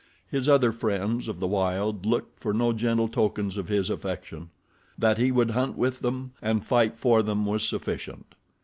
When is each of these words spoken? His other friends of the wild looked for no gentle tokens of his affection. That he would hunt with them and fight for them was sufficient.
His 0.27 0.49
other 0.49 0.71
friends 0.71 1.27
of 1.27 1.39
the 1.39 1.45
wild 1.45 2.07
looked 2.07 2.39
for 2.39 2.55
no 2.55 2.73
gentle 2.73 3.07
tokens 3.07 3.55
of 3.55 3.67
his 3.67 3.87
affection. 3.87 4.49
That 4.97 5.19
he 5.19 5.31
would 5.31 5.51
hunt 5.51 5.77
with 5.77 5.99
them 5.99 6.31
and 6.41 6.65
fight 6.65 6.99
for 6.99 7.21
them 7.21 7.45
was 7.45 7.61
sufficient. 7.61 8.33